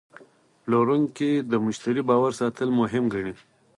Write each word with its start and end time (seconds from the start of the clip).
پلورونکی 0.63 1.31
د 1.51 1.53
مشتری 1.65 2.01
باور 2.09 2.31
ساتل 2.41 2.69
مهم 2.79 3.03
ګڼي. 3.13 3.33